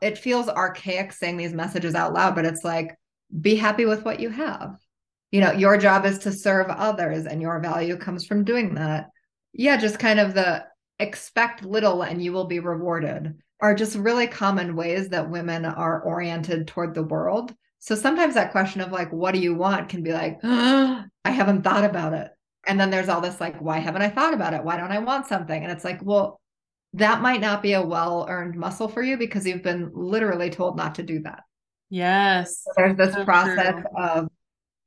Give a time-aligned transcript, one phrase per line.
[0.00, 2.96] it feels archaic saying these messages out loud, but it's like,
[3.40, 4.76] be happy with what you have.
[5.30, 9.10] You know, your job is to serve others and your value comes from doing that.
[9.52, 10.64] Yeah, just kind of the
[10.98, 16.02] expect little and you will be rewarded are just really common ways that women are
[16.02, 17.54] oriented toward the world.
[17.80, 21.30] So sometimes that question of like, what do you want can be like, oh, I
[21.30, 22.30] haven't thought about it.
[22.66, 24.64] And then there's all this like, why haven't I thought about it?
[24.64, 25.62] Why don't I want something?
[25.62, 26.40] And it's like, well,
[26.94, 30.76] that might not be a well earned muscle for you because you've been literally told
[30.76, 31.42] not to do that.
[31.90, 32.62] Yes.
[32.64, 34.02] So there's this so process true.
[34.04, 34.28] of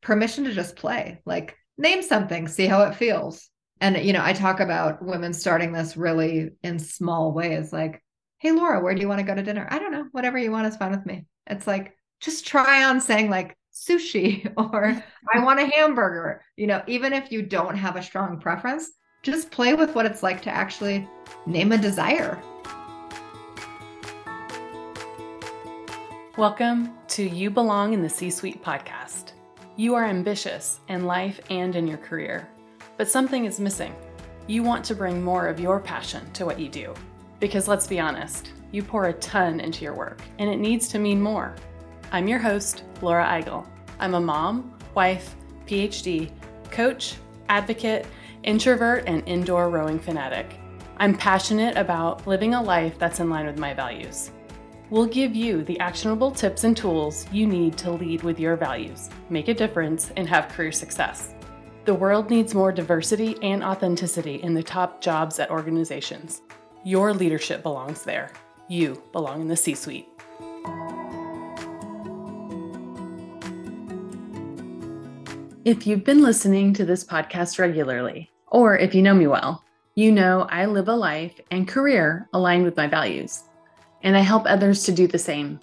[0.02, 3.50] permission to just play, like name something, see how it feels.
[3.80, 8.04] And, you know, I talk about women starting this really in small ways, like,
[8.38, 9.68] hey, Laura, where do you want to go to dinner?
[9.70, 10.06] I don't know.
[10.12, 11.26] Whatever you want is fine with me.
[11.48, 16.44] It's like, just try on saying, like, sushi or I want a hamburger.
[16.56, 18.88] You know, even if you don't have a strong preference,
[19.24, 21.08] just play with what it's like to actually
[21.46, 22.42] name a desire.
[26.38, 29.34] Welcome to You Belong in the C Suite podcast.
[29.76, 32.50] You are ambitious in life and in your career,
[32.98, 33.94] but something is missing.
[34.48, 36.92] You want to bring more of your passion to what you do.
[37.40, 40.98] Because let's be honest, you pour a ton into your work, and it needs to
[40.98, 41.54] mean more.
[42.12, 43.68] I'm your host, Laura Eigel.
[44.00, 45.36] I'm a mom, wife,
[45.68, 46.32] PhD,
[46.72, 47.18] coach,
[47.50, 48.08] advocate,
[48.44, 50.60] introvert, and indoor rowing fanatic.
[50.98, 54.32] I'm passionate about living a life that's in line with my values.
[54.90, 59.10] We'll give you the actionable tips and tools you need to lead with your values,
[59.30, 61.34] make a difference, and have career success.
[61.86, 66.42] The world needs more diversity and authenticity in the top jobs at organizations.
[66.84, 68.32] Your leadership belongs there.
[68.68, 70.08] You belong in the C suite.
[75.64, 79.64] If you've been listening to this podcast regularly, or if you know me well,
[79.96, 83.44] you know I live a life and career aligned with my values,
[84.04, 85.60] and I help others to do the same.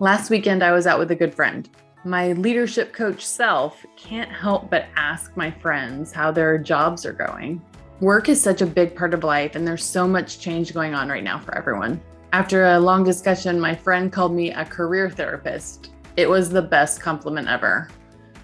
[0.00, 1.68] Last weekend, I was out with a good friend.
[2.04, 7.62] My leadership coach self can't help but ask my friends how their jobs are going.
[8.00, 11.08] Work is such a big part of life, and there's so much change going on
[11.08, 12.00] right now for everyone.
[12.32, 15.90] After a long discussion, my friend called me a career therapist.
[16.16, 17.88] It was the best compliment ever.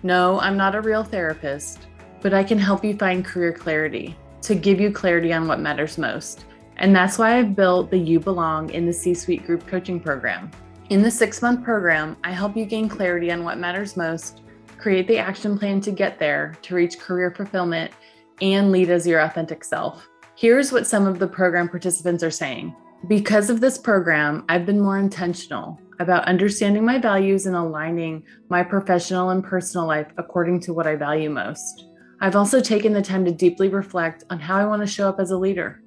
[0.05, 1.88] No, I'm not a real therapist,
[2.21, 5.99] but I can help you find career clarity to give you clarity on what matters
[5.99, 6.45] most.
[6.77, 10.51] And that's why I've built the You Belong in the C Suite Group Coaching Program.
[10.91, 14.43] In the six month program, I help you gain clarity on what matters most,
[14.79, 17.93] create the action plan to get there to reach career fulfillment,
[18.41, 20.09] and lead as your authentic self.
[20.37, 22.75] Here's what some of the program participants are saying.
[23.07, 28.63] Because of this program, I've been more intentional about understanding my values and aligning my
[28.63, 31.87] professional and personal life according to what I value most.
[32.21, 35.21] I've also taken the time to deeply reflect on how I want to show up
[35.21, 35.83] as a leader.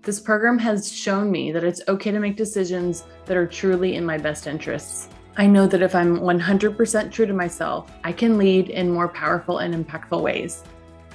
[0.00, 4.04] This program has shown me that it's okay to make decisions that are truly in
[4.04, 5.10] my best interests.
[5.36, 9.58] I know that if I'm 100% true to myself, I can lead in more powerful
[9.58, 10.62] and impactful ways.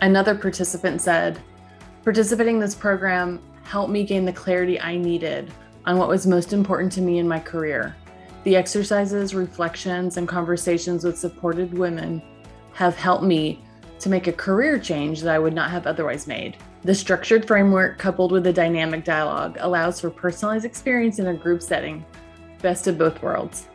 [0.01, 1.39] Another participant said,
[2.03, 5.51] Participating in this program helped me gain the clarity I needed
[5.85, 7.95] on what was most important to me in my career.
[8.43, 12.21] The exercises, reflections, and conversations with supported women
[12.73, 13.63] have helped me
[13.99, 16.57] to make a career change that I would not have otherwise made.
[16.83, 21.61] The structured framework, coupled with the dynamic dialogue, allows for personalized experience in a group
[21.61, 22.05] setting.
[22.61, 23.67] Best of both worlds.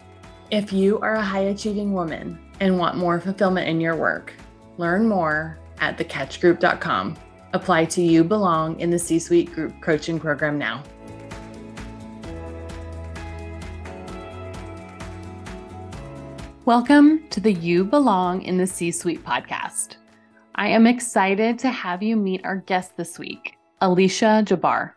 [0.50, 4.32] If you are a high achieving woman and want more fulfillment in your work,
[4.78, 7.16] learn more at thecatchgroup.com.
[7.52, 10.82] Apply to You Belong in the C Suite Group Coaching Program now.
[16.64, 19.96] Welcome to the You Belong in the C Suite podcast.
[20.56, 24.92] I am excited to have you meet our guest this week, Alicia Jabbar.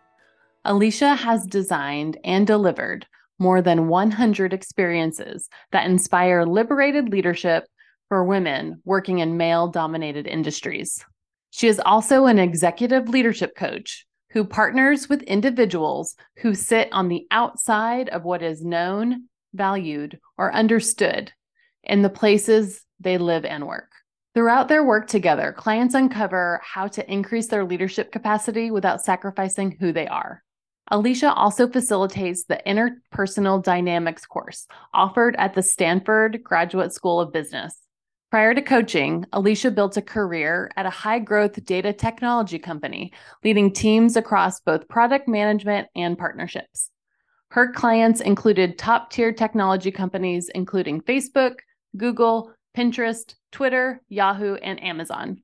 [0.64, 3.08] Alicia has designed and delivered
[3.40, 7.66] more than 100 experiences that inspire liberated leadership
[8.08, 11.04] for women working in male dominated industries.
[11.50, 17.26] She is also an executive leadership coach who partners with individuals who sit on the
[17.32, 19.24] outside of what is known,
[19.56, 21.32] valued, or understood
[21.84, 23.90] in the places they live and work.
[24.38, 29.92] Throughout their work together, clients uncover how to increase their leadership capacity without sacrificing who
[29.92, 30.44] they are.
[30.92, 37.80] Alicia also facilitates the Interpersonal Dynamics course offered at the Stanford Graduate School of Business.
[38.30, 43.14] Prior to coaching, Alicia built a career at a high growth data technology company,
[43.44, 46.92] leading teams across both product management and partnerships.
[47.50, 51.56] Her clients included top tier technology companies, including Facebook,
[51.98, 55.42] Google, Pinterest, Twitter, Yahoo, and Amazon.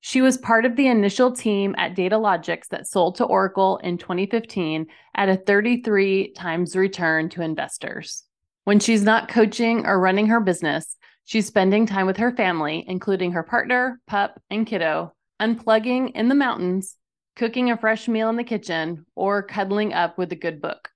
[0.00, 4.86] She was part of the initial team at Datalogix that sold to Oracle in 2015
[5.14, 8.24] at a 33 times return to investors.
[8.64, 13.32] When she's not coaching or running her business, she's spending time with her family, including
[13.32, 16.96] her partner, pup, and kiddo, unplugging in the mountains,
[17.36, 20.88] cooking a fresh meal in the kitchen, or cuddling up with a good book.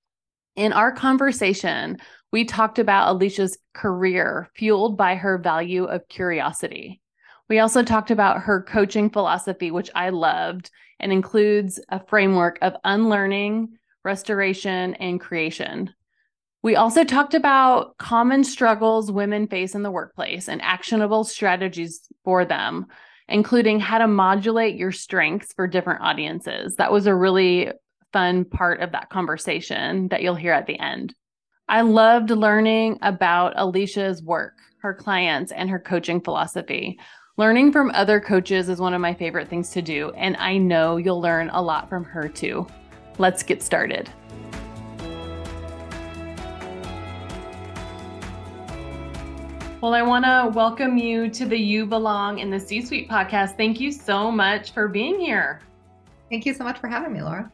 [0.56, 1.98] In our conversation,
[2.32, 7.00] we talked about Alicia's career fueled by her value of curiosity.
[7.48, 12.74] We also talked about her coaching philosophy, which I loved and includes a framework of
[12.84, 15.94] unlearning, restoration, and creation.
[16.62, 22.44] We also talked about common struggles women face in the workplace and actionable strategies for
[22.44, 22.86] them,
[23.28, 26.76] including how to modulate your strengths for different audiences.
[26.76, 27.70] That was a really
[28.12, 31.14] fun part of that conversation that you'll hear at the end.
[31.68, 36.96] I loved learning about Alicia's work, her clients, and her coaching philosophy.
[37.38, 40.96] Learning from other coaches is one of my favorite things to do, and I know
[40.96, 42.68] you'll learn a lot from her too.
[43.18, 44.08] Let's get started.
[49.80, 53.56] Well, I want to welcome you to the You Belong in the C Suite podcast.
[53.56, 55.62] Thank you so much for being here.
[56.30, 57.50] Thank you so much for having me, Laura.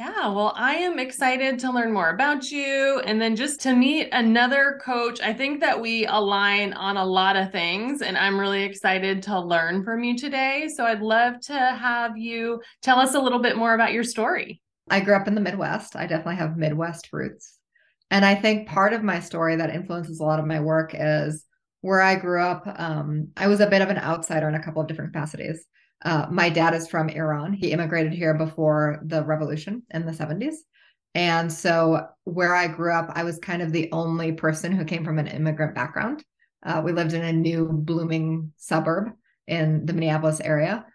[0.00, 4.08] Yeah, well, I am excited to learn more about you and then just to meet
[4.12, 5.20] another coach.
[5.20, 9.38] I think that we align on a lot of things, and I'm really excited to
[9.38, 10.70] learn from you today.
[10.74, 14.62] So I'd love to have you tell us a little bit more about your story.
[14.88, 15.94] I grew up in the Midwest.
[15.96, 17.58] I definitely have Midwest roots.
[18.10, 21.44] And I think part of my story that influences a lot of my work is
[21.82, 22.62] where I grew up.
[22.74, 25.66] Um, I was a bit of an outsider in a couple of different capacities.
[26.02, 27.52] Uh, my dad is from Iran.
[27.52, 30.54] He immigrated here before the revolution in the 70s.
[31.14, 35.04] And so, where I grew up, I was kind of the only person who came
[35.04, 36.24] from an immigrant background.
[36.64, 39.10] Uh, we lived in a new blooming suburb
[39.46, 40.86] in the Minneapolis area.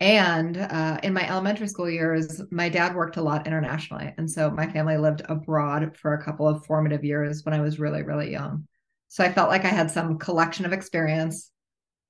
[0.00, 4.12] And uh, in my elementary school years, my dad worked a lot internationally.
[4.18, 7.78] And so my family lived abroad for a couple of formative years when I was
[7.78, 8.66] really, really young.
[9.06, 11.51] So I felt like I had some collection of experience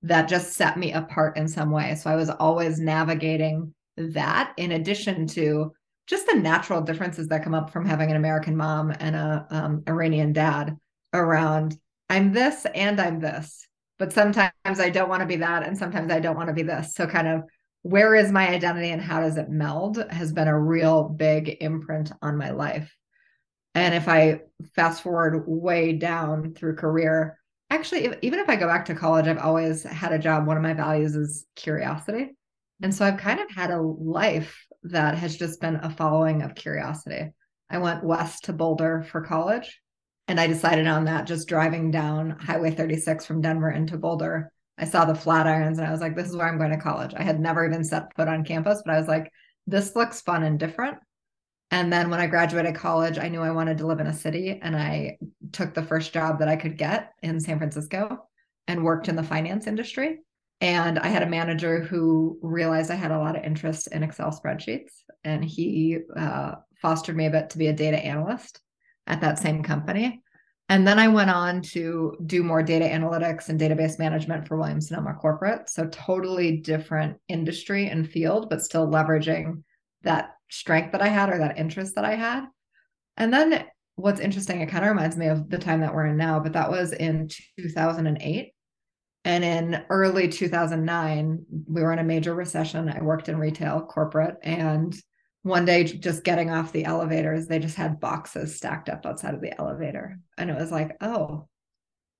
[0.02, 1.94] that just set me apart in some way.
[1.94, 5.72] So I was always navigating that in addition to
[6.06, 9.82] just the natural differences that come up from having an American mom and a um,
[9.88, 10.76] Iranian dad
[11.12, 11.76] around
[12.10, 13.66] I'm this and I'm this.
[13.99, 16.62] But sometimes I don't want to be that and sometimes I don't want to be
[16.62, 16.94] this.
[16.94, 17.44] So kind of
[17.82, 22.12] where is my identity and how does it meld has been a real big imprint
[22.20, 22.94] on my life.
[23.75, 24.40] And if I
[24.75, 27.38] fast forward way down through career,
[27.74, 30.46] actually even if i go back to college i've always had a job.
[30.46, 32.30] One of my values is curiosity.
[32.82, 36.54] And so i've kind of had a life that has just been a following of
[36.54, 37.30] curiosity.
[37.70, 39.80] I went west to boulder for college
[40.28, 44.52] and i decided on that just driving down highway 36 from denver into boulder.
[44.78, 47.14] I saw the flatirons and i was like this is where i'm going to college.
[47.16, 49.30] I had never even set foot on campus but i was like
[49.66, 50.98] this looks fun and different.
[51.70, 54.58] And then when I graduated college, I knew I wanted to live in a city
[54.60, 55.16] and I
[55.52, 58.28] took the first job that I could get in San Francisco
[58.66, 60.20] and worked in the finance industry.
[60.60, 64.31] And I had a manager who realized I had a lot of interest in Excel
[64.31, 64.93] spreadsheets
[65.25, 68.60] and he uh, fostered me a bit to be a data analyst
[69.06, 70.22] at that same company.
[70.69, 74.88] And then I went on to do more data analytics and database management for Williams
[74.88, 75.69] Sonoma Corporate.
[75.69, 79.64] So, totally different industry and field, but still leveraging
[80.02, 82.46] that strength that I had or that interest that I had.
[83.16, 83.66] And then
[83.97, 86.55] what's interesting, it kind of reminds me of the time that we're in now, but
[86.55, 87.29] that was in
[87.59, 88.53] 2008.
[89.25, 92.89] And in early 2009, we were in a major recession.
[92.89, 94.96] I worked in retail, corporate, and
[95.43, 99.41] one day just getting off the elevators, they just had boxes stacked up outside of
[99.41, 100.19] the elevator.
[100.39, 101.49] And it was like, oh,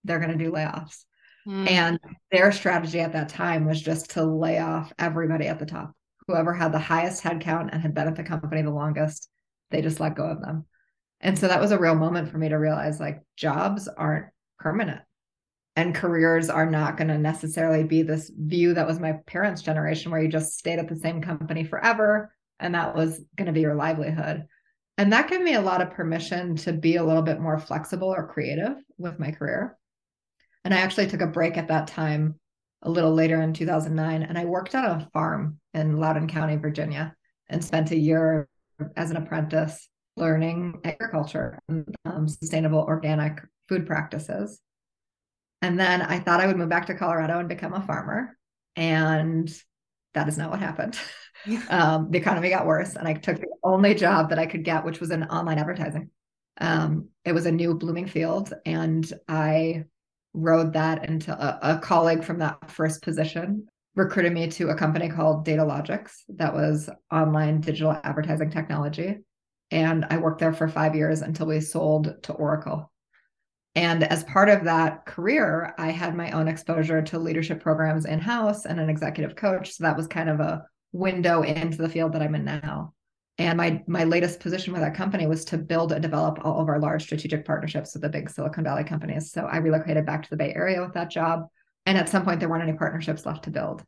[0.05, 1.05] they're going to do layoffs.
[1.47, 1.71] Mm.
[1.71, 2.00] And
[2.31, 5.93] their strategy at that time was just to lay off everybody at the top
[6.26, 9.29] whoever had the highest headcount and had been at the company the longest,
[9.71, 10.67] they just let go of them.
[11.23, 14.26] And so that was a real moment for me to realize like jobs aren't
[14.59, 15.00] permanent
[15.76, 20.11] and careers are not going to necessarily be this view that was my parents' generation
[20.11, 23.61] where you just stayed at the same company forever and that was going to be
[23.61, 24.45] your livelihood.
[24.99, 28.09] And that gave me a lot of permission to be a little bit more flexible
[28.09, 29.76] or creative with my career.
[30.64, 32.38] And I actually took a break at that time
[32.83, 37.14] a little later in 2009 and I worked on a farm in Loudoun County, Virginia,
[37.49, 38.49] and spent a year
[38.97, 44.61] as an apprentice learning agriculture and um, sustainable organic food practices.
[45.62, 48.37] And then I thought I would move back to Colorado and become a farmer.
[48.76, 49.52] And
[50.14, 50.99] that is not what happened.
[51.71, 54.85] um, the economy got worse, and I took the only job that I could get,
[54.85, 56.11] which was in online advertising.
[56.61, 59.85] Um, it was a new blooming field, and I
[60.35, 65.09] rode that into a, a colleague from that first position recruited me to a company
[65.09, 69.19] called Datalogix that was online digital advertising technology.
[69.73, 72.93] And I worked there for five years until we sold to Oracle.
[73.75, 78.19] And as part of that career, I had my own exposure to leadership programs in
[78.19, 79.73] house and an executive coach.
[79.73, 82.93] So that was kind of a window into the field that I'm in now.
[83.38, 86.69] And my my latest position with that company was to build and develop all of
[86.69, 89.33] our large strategic partnerships with the big Silicon Valley companies.
[89.33, 91.47] So I relocated back to the Bay Area with that job.
[91.87, 93.83] And at some point, there weren't any partnerships left to build.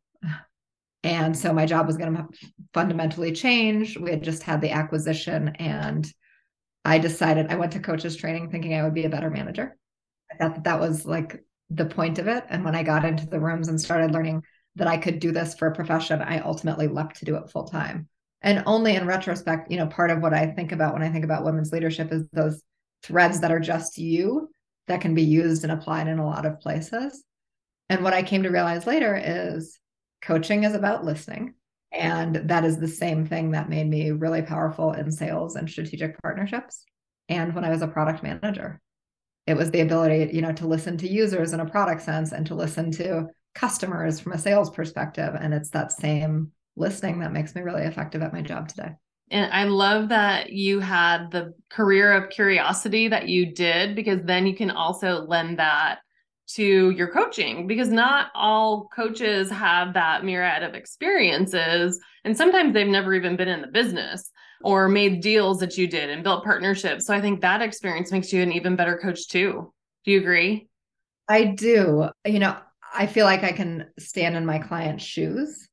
[1.04, 2.26] And so my job was going to
[2.73, 3.99] fundamentally change.
[3.99, 6.11] We had just had the acquisition, and
[6.84, 9.76] I decided I went to coaches training thinking I would be a better manager.
[10.32, 12.44] I thought that that was like the point of it.
[12.49, 14.42] And when I got into the rooms and started learning
[14.76, 17.64] that I could do this for a profession, I ultimately leapt to do it full
[17.64, 18.08] time.
[18.40, 21.25] And only in retrospect, you know, part of what I think about when I think
[21.25, 22.62] about women's leadership is those
[23.02, 24.50] threads that are just you
[24.88, 27.23] that can be used and applied in a lot of places.
[27.90, 29.78] And what I came to realize later is
[30.25, 31.54] coaching is about listening.
[31.93, 36.21] And that is the same thing that made me really powerful in sales and strategic
[36.23, 36.85] partnerships.
[37.28, 38.81] And when I was a product manager,
[39.47, 42.47] it was the ability, you know, to listen to users in a product sense and
[42.47, 45.35] to listen to customers from a sales perspective.
[45.38, 48.90] And it's that same listening that makes me really effective at my job today.
[49.31, 54.47] And I love that you had the career of curiosity that you did because then
[54.47, 56.00] you can also lend that
[56.47, 62.87] to your coaching because not all coaches have that myriad of experiences and sometimes they've
[62.87, 64.31] never even been in the business
[64.63, 67.07] or made deals that you did and built partnerships.
[67.07, 69.73] So i think that experience makes you an even better coach too.
[70.05, 70.69] Do you agree?
[71.29, 72.09] I do.
[72.27, 72.57] You know
[72.97, 75.69] i feel like i can stand in my client's shoes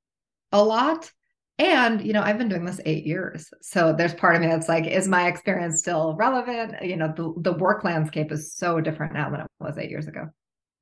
[0.52, 1.12] a lot.
[1.60, 3.50] And you know i've been doing this eight years.
[3.62, 6.82] So there's part of me that's like is my experience still relevant?
[6.82, 10.08] You know the, the work landscape is so different now than it was eight years
[10.08, 10.30] ago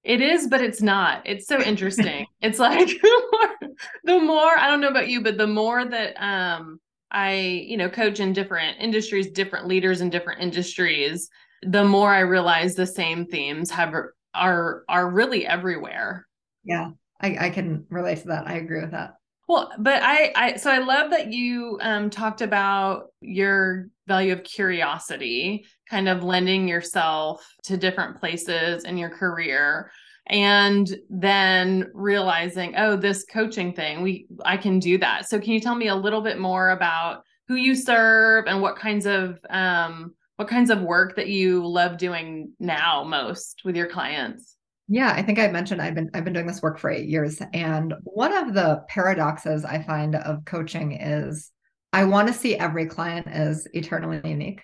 [0.10, 1.22] it is, but it's not.
[1.24, 2.26] It's so interesting.
[2.42, 3.72] it's like the more,
[4.04, 6.80] the more I don't know about you, but the more that um
[7.12, 7.34] I,
[7.68, 11.30] you know, coach in different industries, different leaders in different industries,
[11.62, 13.94] the more I realize the same themes have
[14.34, 16.28] are are really everywhere.
[16.64, 16.90] Yeah.
[17.22, 18.48] I, I can relate to that.
[18.48, 19.16] I agree with that.
[19.48, 24.44] Well, but I, I, so I love that you um, talked about your value of
[24.44, 29.90] curiosity, kind of lending yourself to different places in your career,
[30.28, 35.30] and then realizing, oh, this coaching thing, we, I can do that.
[35.30, 38.76] So, can you tell me a little bit more about who you serve and what
[38.76, 43.88] kinds of, um, what kinds of work that you love doing now most with your
[43.88, 44.58] clients?
[44.92, 47.40] Yeah, I think I mentioned I've been I've been doing this work for 8 years
[47.54, 51.52] and one of the paradoxes I find of coaching is
[51.92, 54.62] I want to see every client as eternally unique.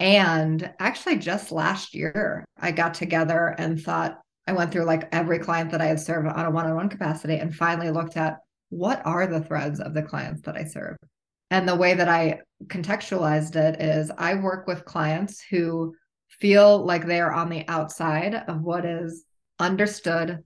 [0.00, 5.38] And actually just last year I got together and thought I went through like every
[5.38, 8.38] client that I had served on a one-on-one capacity and finally looked at
[8.70, 10.96] what are the threads of the clients that I serve.
[11.50, 15.94] And the way that I contextualized it is I work with clients who
[16.28, 19.24] feel like they are on the outside of what is
[19.58, 20.44] understood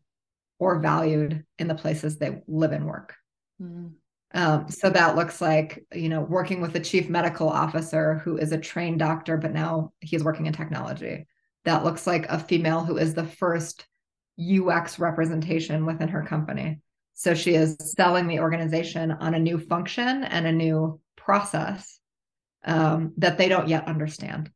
[0.58, 3.14] or valued in the places they live and work.
[3.60, 3.92] Mm.
[4.34, 8.52] Um, so that looks like, you know, working with a chief medical officer who is
[8.52, 11.26] a trained doctor, but now he's working in technology.
[11.64, 13.86] That looks like a female who is the first
[14.40, 16.80] UX representation within her company.
[17.14, 22.00] So she is selling the organization on a new function and a new process
[22.64, 24.50] um, that they don't yet understand.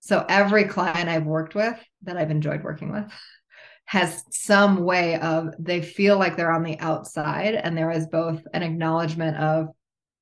[0.00, 3.10] So every client I've worked with that I've enjoyed working with
[3.86, 8.42] has some way of they feel like they're on the outside and there is both
[8.52, 9.68] an acknowledgement of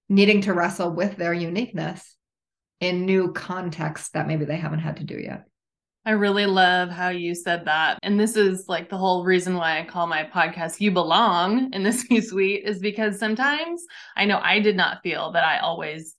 [0.08, 2.16] needing to wrestle with their uniqueness
[2.80, 5.44] in new contexts that maybe they haven't had to do yet.
[6.06, 7.98] I really love how you said that.
[8.02, 11.82] And this is like the whole reason why I call my podcast You Belong in
[11.82, 13.82] the C suite is because sometimes
[14.14, 16.14] I know I did not feel that I always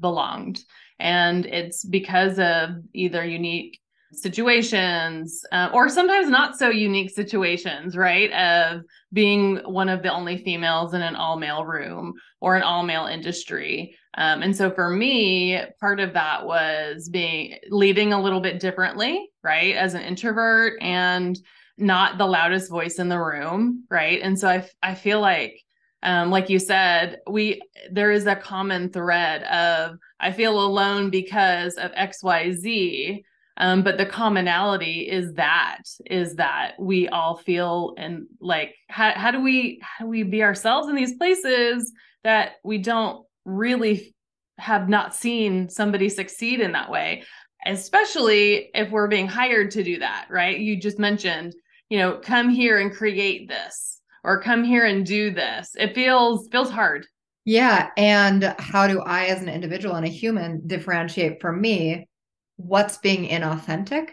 [0.00, 0.60] belonged.
[0.98, 3.78] And it's because of either unique
[4.16, 8.32] situations uh, or sometimes not so unique situations right?
[8.32, 8.82] Of
[9.12, 13.06] being one of the only females in an all male room or an all male
[13.06, 13.96] industry.
[14.14, 19.28] Um, and so for me part of that was being leading a little bit differently
[19.42, 21.38] right as an introvert and
[21.78, 24.20] not the loudest voice in the room right?
[24.22, 25.62] And so i, I feel like
[26.02, 31.76] um, like you said we there is a common thread of i feel alone because
[31.76, 33.22] of xyz
[33.58, 39.30] um, but the commonality is that is that we all feel and like how, how
[39.30, 41.92] do we how do we be ourselves in these places
[42.24, 44.14] that we don't really
[44.58, 47.22] have not seen somebody succeed in that way
[47.66, 51.54] especially if we're being hired to do that right you just mentioned
[51.88, 53.96] you know come here and create this
[54.26, 55.70] or come here and do this.
[55.78, 57.06] It feels feels hard.
[57.44, 62.08] Yeah, and how do I as an individual and a human differentiate for me
[62.56, 64.10] what's being inauthentic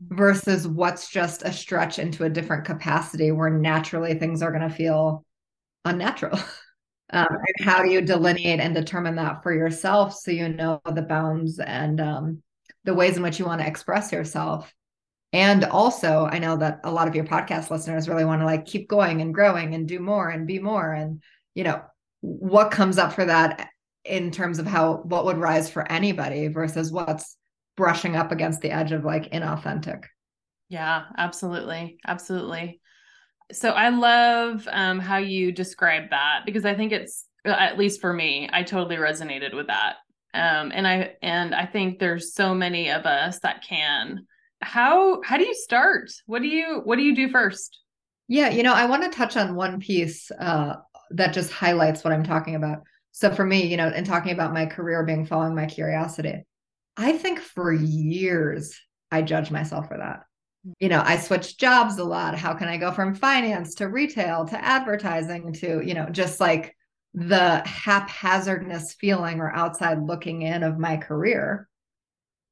[0.00, 4.74] versus what's just a stretch into a different capacity where naturally things are going to
[4.74, 5.24] feel
[5.84, 6.38] unnatural.
[7.10, 11.00] Um, and how do you delineate and determine that for yourself so you know the
[11.00, 12.42] bounds and um,
[12.84, 14.70] the ways in which you want to express yourself?
[15.32, 18.66] And also, I know that a lot of your podcast listeners really want to like
[18.66, 20.92] keep going and growing and do more and be more.
[20.92, 21.22] And,
[21.54, 21.80] you know,
[22.20, 23.70] what comes up for that
[24.04, 27.37] in terms of how what would rise for anybody versus what's
[27.78, 30.02] brushing up against the edge of like inauthentic.
[30.68, 31.98] Yeah, absolutely.
[32.04, 32.80] Absolutely.
[33.52, 38.00] So I love um, how you describe that because I think it's uh, at least
[38.00, 39.94] for me, I totally resonated with that.
[40.34, 44.26] Um, and I and I think there's so many of us that can.
[44.60, 46.10] How how do you start?
[46.26, 47.78] What do you what do you do first?
[48.26, 50.74] Yeah, you know, I want to touch on one piece uh,
[51.12, 52.80] that just highlights what I'm talking about.
[53.12, 56.44] So for me, you know, in talking about my career being following my curiosity,
[56.98, 58.78] I think for years
[59.10, 60.24] I judged myself for that
[60.80, 62.36] you know, I switched jobs a lot.
[62.36, 66.76] How can I go from finance to retail to advertising to, you know, just like
[67.14, 71.68] the haphazardness feeling or outside looking in of my career.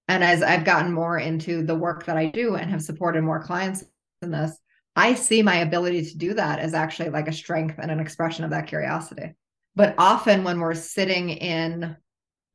[0.08, 3.42] And as I've gotten more into the work that I do and have supported more
[3.42, 3.84] clients
[4.22, 4.56] in this,
[4.94, 8.44] I see my ability to do that as actually like a strength and an expression
[8.44, 9.34] of that curiosity.
[9.74, 11.96] But often when we're sitting in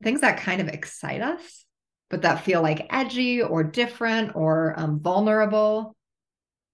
[0.02, 1.61] things that kind of excite us,
[2.12, 5.96] but that feel like edgy or different or um, vulnerable.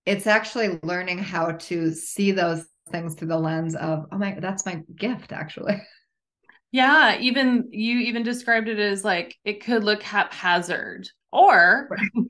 [0.04, 4.66] It's actually learning how to see those things through the lens of, oh my, that's
[4.66, 5.80] my gift, actually.
[6.70, 12.26] Yeah, even you even described it as like it could look haphazard or right.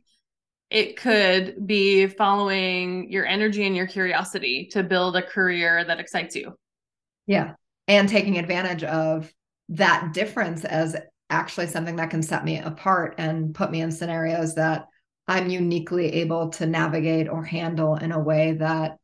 [0.71, 6.37] it could be following your energy and your curiosity to build a career that excites
[6.37, 6.55] you.
[7.27, 7.55] Yeah.
[7.89, 9.29] And taking advantage of
[9.71, 10.95] that difference as
[11.31, 14.87] actually something that can set me apart and put me in scenarios that
[15.27, 18.97] I'm uniquely able to navigate or handle in a way that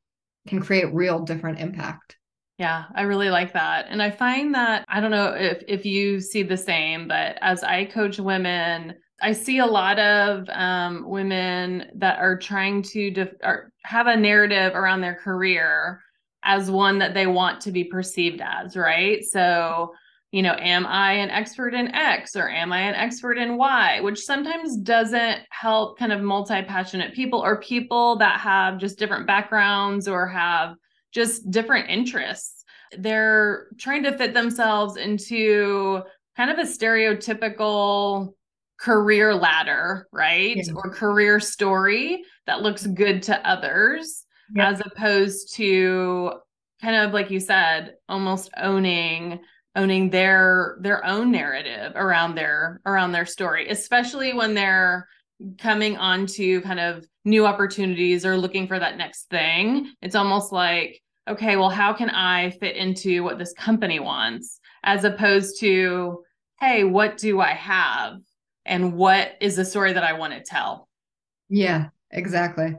[0.49, 2.17] can create real different impact.
[2.59, 3.87] Yeah, I really like that.
[3.89, 7.65] And I find that I don't know if if you see the same, but as
[7.65, 13.35] I coach women, I see a lot of um, women that are trying to def-
[13.83, 16.01] have a narrative around their career
[16.45, 19.25] as one that they want to be perceived as, right?
[19.25, 19.93] So
[20.35, 24.01] you know, am I an expert in X or am I an expert in Y,
[24.01, 29.29] which sometimes doesn't help kind of multi passionate people or people that have just different
[29.29, 30.75] backgrounds or have
[31.13, 32.65] just different interests.
[32.99, 36.03] They're trying to fit themselves into
[36.37, 38.35] kind of a stereotypical
[38.81, 40.57] career ladder, right?
[40.57, 40.73] Yeah.
[40.75, 44.71] Or career story that looks good to others, yeah.
[44.71, 46.33] as opposed to
[46.83, 49.39] kind of like you said, almost owning
[49.77, 55.09] owning their their own narrative around their around their story especially when they're
[55.59, 59.93] coming onto kind of new opportunities or looking for that next thing.
[60.03, 64.61] It's almost like okay well how can i fit into what this company wants?
[64.83, 66.23] As opposed to
[66.61, 68.19] hey what do i have?
[68.67, 70.89] And what is the story that i want to tell?
[71.49, 72.77] Yeah exactly.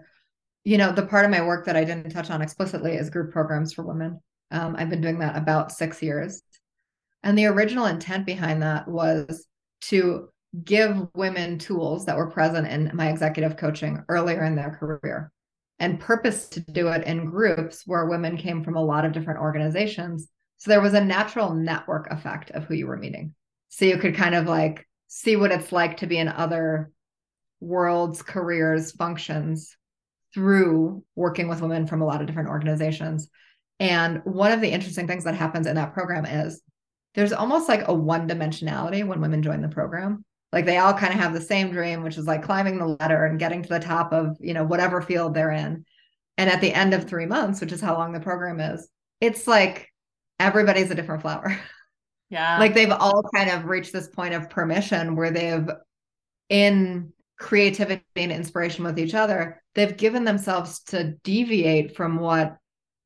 [0.63, 3.31] You know the part of my work that i didn't touch on explicitly is group
[3.31, 4.19] programs for women.
[4.51, 6.41] Um, i've been doing that about six years
[7.25, 9.47] and the original intent behind that was
[9.81, 10.29] to
[10.63, 15.31] give women tools that were present in my executive coaching earlier in their career
[15.79, 19.41] and purpose to do it in groups where women came from a lot of different
[19.41, 20.29] organizations.
[20.57, 23.33] So there was a natural network effect of who you were meeting.
[23.69, 26.91] So you could kind of like see what it's like to be in other
[27.59, 29.75] worlds, careers, functions
[30.33, 33.29] through working with women from a lot of different organizations.
[33.79, 36.61] And one of the interesting things that happens in that program is
[37.15, 40.23] there's almost like a one dimensionality when women join the program.
[40.51, 43.25] Like they all kind of have the same dream, which is like climbing the ladder
[43.25, 45.85] and getting to the top of, you know, whatever field they're in.
[46.37, 48.87] And at the end of three months, which is how long the program is,
[49.21, 49.89] it's like
[50.39, 51.57] everybody's a different flower.
[52.31, 52.57] Yeah.
[52.57, 55.69] like they've all kind of reached this point of permission where they've,
[56.49, 62.57] in creativity and inspiration with each other, they've given themselves to deviate from what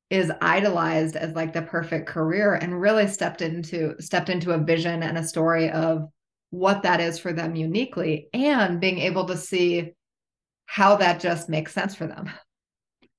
[0.10, 5.04] is idolized as like the perfect career and really stepped into stepped into a vision
[5.04, 6.10] and a story of
[6.50, 9.92] what that is for them uniquely and being able to see
[10.66, 12.30] how that just makes sense for them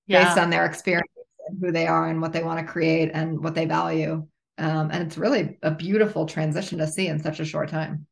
[0.07, 0.25] yeah.
[0.25, 1.07] based on their experience
[1.47, 4.27] and who they are and what they want to create and what they value
[4.59, 8.07] um, and it's really a beautiful transition to see in such a short time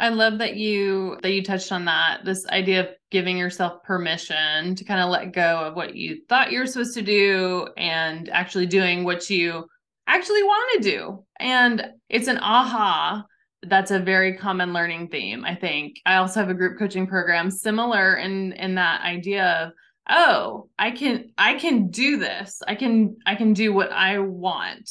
[0.00, 4.74] I love that you that you touched on that this idea of giving yourself permission
[4.74, 8.28] to kind of let go of what you thought you were supposed to do and
[8.28, 9.66] actually doing what you
[10.06, 11.24] actually want to do.
[11.40, 13.24] And it's an aha.
[13.62, 15.96] That's a very common learning theme, I think.
[16.06, 19.72] I also have a group coaching program similar in in that idea of
[20.10, 22.62] oh, I can I can do this.
[22.66, 24.90] I can I can do what I want.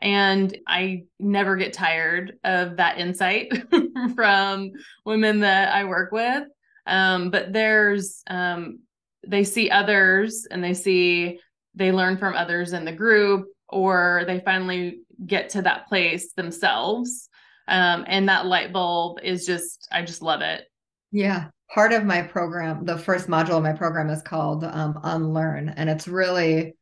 [0.00, 3.52] And I never get tired of that insight
[4.14, 4.70] from
[5.04, 6.44] women that I work with.
[6.88, 8.80] Um, but there's um,
[9.26, 11.40] they see others and they see
[11.74, 17.28] they learn from others in the group or they finally get to that place themselves.
[17.68, 20.64] Um, and that light bulb is just i just love it.
[21.12, 21.48] Yeah.
[21.74, 25.68] Part of my program the first module of my program is called um, unlearn.
[25.68, 26.74] And it's really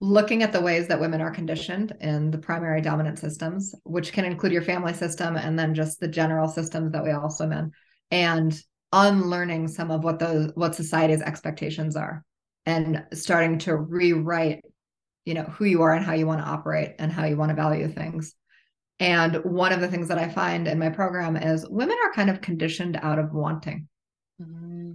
[0.00, 4.24] looking at the ways that women are conditioned in the primary dominant systems which can
[4.24, 7.72] include your family system and then just the general systems that we all swim in
[8.10, 8.60] and
[8.94, 12.24] unlearning some of what those what society's expectations are
[12.64, 14.64] and starting to rewrite
[15.24, 17.50] you know who you are and how you want to operate and how you want
[17.50, 18.34] to value things.
[19.00, 22.30] And one of the things that i find in my program is women are kind
[22.30, 23.88] of conditioned out of wanting.
[24.40, 24.92] Mm-hmm.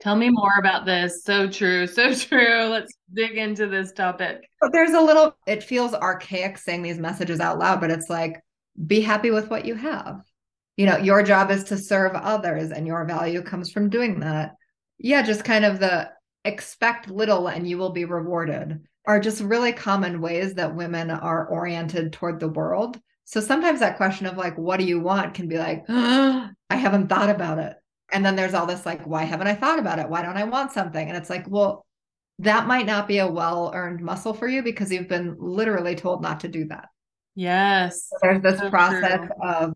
[0.00, 1.22] tell me more about this.
[1.22, 2.64] So true so true.
[2.64, 4.48] Let's dig into this topic.
[4.60, 8.40] But there's a little it feels archaic saying these messages out loud but it's like
[8.86, 10.22] be happy with what you have
[10.80, 14.54] you know your job is to serve others and your value comes from doing that.
[14.98, 16.10] Yeah just kind of the
[16.46, 21.46] expect little and you will be rewarded are just really common ways that women are
[21.48, 22.98] oriented toward the world.
[23.26, 26.76] So sometimes that question of like what do you want can be like oh, i
[26.76, 27.76] haven't thought about it.
[28.10, 30.08] And then there's all this like why haven't i thought about it?
[30.08, 31.06] Why don't i want something?
[31.06, 31.84] And it's like well
[32.38, 36.22] that might not be a well earned muscle for you because you've been literally told
[36.22, 36.86] not to do that.
[37.34, 38.08] Yes.
[38.08, 39.44] So there's this process true.
[39.44, 39.74] of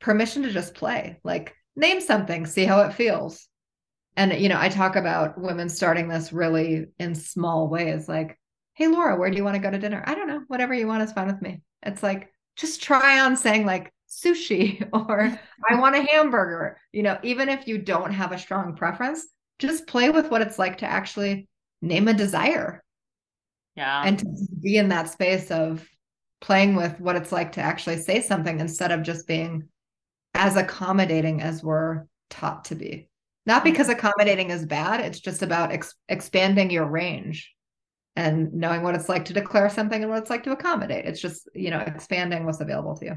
[0.00, 1.18] permission to just play.
[1.24, 3.46] Like name something see how it feels.
[4.16, 8.38] And you know i talk about women starting this really in small ways like
[8.72, 10.02] hey laura where do you want to go to dinner?
[10.06, 11.60] I don't know whatever you want is fine with me.
[11.82, 15.38] It's like just try on saying like sushi or
[15.70, 16.78] i want a hamburger.
[16.92, 19.26] You know even if you don't have a strong preference
[19.58, 21.48] just play with what it's like to actually
[21.82, 22.82] name a desire.
[23.74, 24.02] Yeah.
[24.04, 24.26] And to
[24.62, 25.86] be in that space of
[26.40, 29.68] playing with what it's like to actually say something instead of just being
[30.36, 33.08] as accommodating as we're taught to be.
[33.46, 37.52] Not because accommodating is bad, it's just about ex- expanding your range
[38.16, 41.04] and knowing what it's like to declare something and what it's like to accommodate.
[41.04, 43.16] It's just, you know, expanding what's available to you.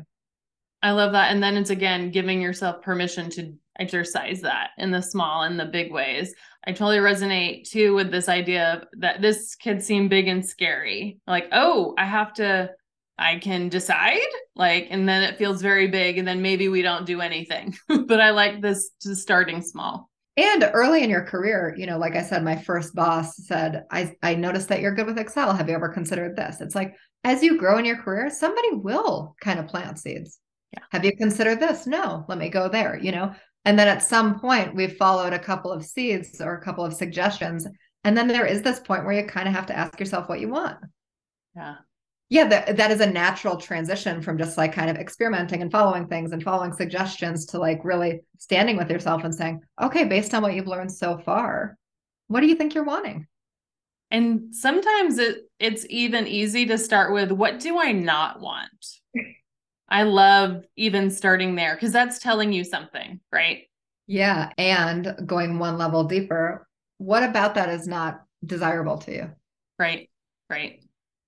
[0.82, 1.32] I love that.
[1.32, 5.66] And then it's again giving yourself permission to exercise that in the small and the
[5.66, 6.34] big ways.
[6.66, 11.20] I totally resonate too with this idea that this could seem big and scary.
[11.26, 12.72] Like, oh, I have to
[13.20, 14.18] I can decide,
[14.56, 17.76] like, and then it feels very big, and then maybe we don't do anything.
[17.88, 20.10] but I like this starting small.
[20.38, 24.16] And early in your career, you know, like I said, my first boss said, I,
[24.24, 25.54] I noticed that you're good with Excel.
[25.54, 26.62] Have you ever considered this?
[26.62, 30.40] It's like, as you grow in your career, somebody will kind of plant seeds.
[30.72, 30.84] Yeah.
[30.92, 31.86] Have you considered this?
[31.86, 33.36] No, let me go there, you know?
[33.66, 36.94] And then at some point, we've followed a couple of seeds or a couple of
[36.94, 37.68] suggestions.
[38.06, 40.40] And then there is this point where you kind of have to ask yourself what
[40.40, 40.78] you want.
[41.54, 41.76] Yeah
[42.30, 46.08] yeah that, that is a natural transition from just like kind of experimenting and following
[46.08, 50.42] things and following suggestions to like really standing with yourself and saying okay based on
[50.42, 51.78] what you've learned so far
[52.30, 53.28] what do you think you're wanting?
[54.12, 58.70] And sometimes it it's even easy to start with what do i not want?
[59.90, 63.64] I love even starting there because that's telling you something right?
[64.08, 69.32] Yeah and going one level deeper what about that is not desirable to you?
[69.78, 70.10] Right
[70.50, 70.84] right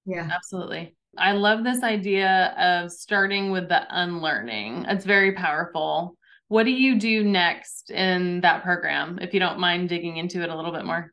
[0.05, 0.29] yeah.
[0.31, 0.95] Absolutely.
[1.17, 4.85] I love this idea of starting with the unlearning.
[4.87, 6.17] It's very powerful.
[6.47, 10.49] What do you do next in that program, if you don't mind digging into it
[10.49, 11.11] a little bit more?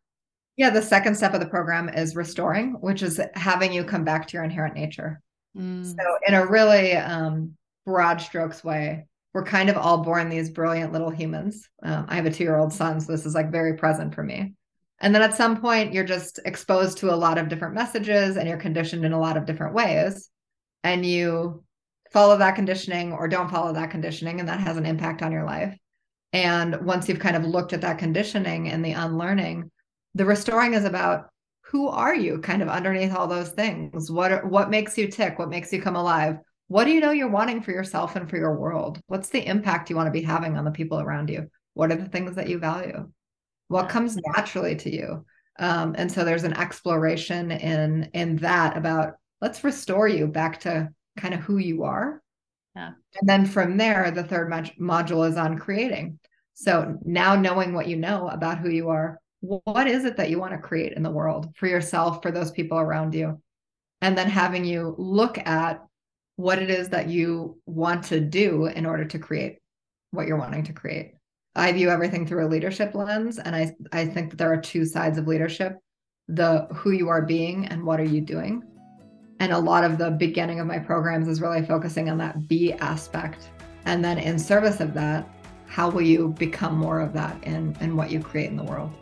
[0.57, 4.27] Yeah, the second step of the program is restoring, which is having you come back
[4.27, 5.20] to your inherent nature.
[5.57, 5.87] Mm.
[5.87, 7.55] So, in a really um,
[7.87, 11.68] broad strokes way, we're kind of all born these brilliant little humans.
[11.85, 14.24] Um, I have a two year old son, so this is like very present for
[14.24, 14.55] me.
[15.00, 18.48] And then at some point, you're just exposed to a lot of different messages and
[18.48, 20.28] you're conditioned in a lot of different ways.
[20.82, 21.64] And you
[22.12, 25.44] follow that conditioning or don't follow that conditioning, and that has an impact on your
[25.44, 25.76] life.
[26.32, 29.70] And once you've kind of looked at that conditioning and the unlearning,
[30.14, 31.28] the restoring is about
[31.62, 34.11] who are you kind of underneath all those things?
[34.11, 35.38] What are, what makes you tick?
[35.38, 36.38] What makes you come alive?
[36.68, 39.00] What do you know you're wanting for yourself and for your world?
[39.06, 41.48] What's the impact you want to be having on the people around you?
[41.74, 43.11] What are the things that you value?
[43.68, 45.24] What comes naturally to you.
[45.59, 50.88] Um, and so there's an exploration in in that about let's restore you back to
[51.16, 52.22] kind of who you are.
[52.74, 52.92] Yeah.
[53.20, 56.18] And then from there the third mod- module is on creating.
[56.54, 60.40] So now knowing what you know about who you are, what is it that you
[60.40, 63.40] want to create in the world for yourself, for those people around you?
[64.00, 65.85] And then having you look at
[66.37, 69.59] what it is that you want to do in order to create
[70.12, 71.14] what you're wanting to create.
[71.59, 73.38] I view everything through a leadership lens.
[73.38, 75.79] And I, I think that there are two sides of leadership
[76.31, 78.62] the who you are being and what are you doing.
[79.40, 82.75] And a lot of the beginning of my programs is really focusing on that be
[82.75, 83.51] aspect.
[83.87, 85.27] And then in service of that,
[85.66, 88.92] how will you become more of that in, in what you create in the world?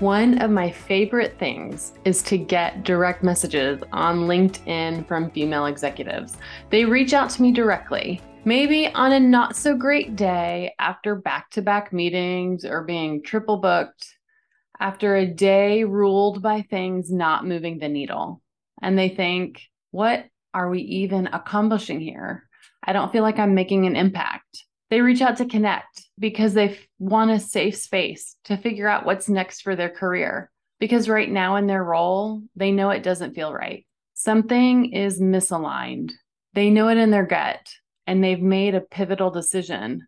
[0.00, 6.36] One of my favorite things is to get direct messages on LinkedIn from female executives.
[6.70, 11.50] They reach out to me directly, maybe on a not so great day after back
[11.50, 14.06] to back meetings or being triple booked,
[14.78, 18.40] after a day ruled by things not moving the needle.
[18.80, 22.48] And they think, what are we even accomplishing here?
[22.84, 24.64] I don't feel like I'm making an impact.
[24.90, 29.28] They reach out to connect because they want a safe space to figure out what's
[29.28, 30.50] next for their career.
[30.80, 33.86] Because right now in their role, they know it doesn't feel right.
[34.14, 36.12] Something is misaligned.
[36.54, 37.68] They know it in their gut
[38.06, 40.06] and they've made a pivotal decision.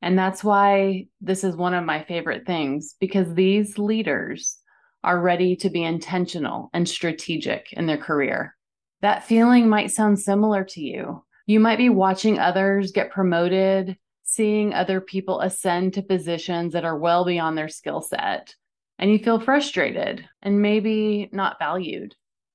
[0.00, 4.58] And that's why this is one of my favorite things because these leaders
[5.04, 8.56] are ready to be intentional and strategic in their career.
[9.00, 11.24] That feeling might sound similar to you.
[11.46, 16.98] You might be watching others get promoted seeing other people ascend to positions that are
[16.98, 18.54] well beyond their skill set
[18.98, 22.14] and you feel frustrated and maybe not valued.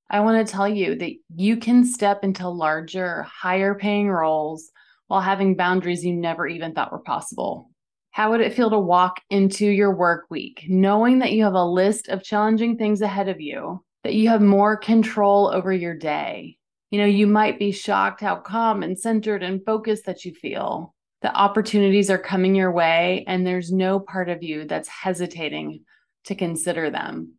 [0.10, 4.72] I want to tell you that you can step into larger, higher paying roles
[5.08, 7.70] while having boundaries you never even thought were possible.
[8.12, 11.66] How would it feel to walk into your work week knowing that you have a
[11.66, 16.58] list of challenging things ahead of you, that you have more control over your day?
[16.90, 20.96] You know, you might be shocked how calm and centered and focused that you feel
[21.22, 25.82] the opportunities are coming your way and there's no part of you that's hesitating
[26.26, 27.34] to consider them.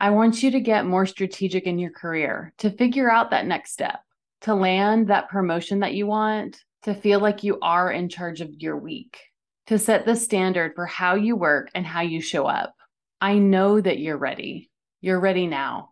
[0.00, 3.72] I want you to get more strategic in your career, to figure out that next
[3.72, 4.00] step,
[4.42, 8.54] to land that promotion that you want, to feel like you are in charge of
[8.54, 9.18] your week,
[9.66, 12.74] to set the standard for how you work and how you show up.
[13.20, 14.70] I know that you're ready.
[15.02, 15.90] You're ready now.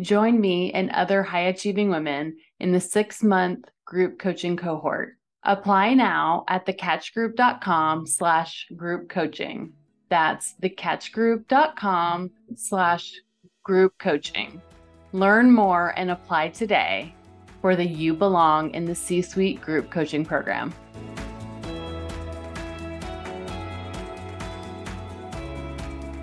[0.00, 5.17] Join me and other high achieving women in the six month group coaching cohort.
[5.48, 9.72] Apply now at thecatchgroup.com slash group coaching.
[10.10, 13.14] That's thecatchgroup.com slash
[13.62, 14.60] group coaching.
[15.12, 17.14] Learn more and apply today
[17.62, 20.74] for the You Belong in the C Suite group coaching program.